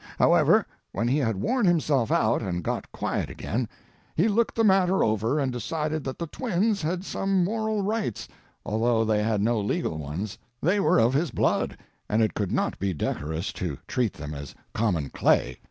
[0.17, 3.69] However when he had worn himself out and got quiet again,
[4.15, 8.27] he looked the matter over and decided that the twins had some moral rights,
[8.65, 11.77] although they had no legal ones; they were of his blood,
[12.09, 15.59] and it could not be decorous to treat them as common clay.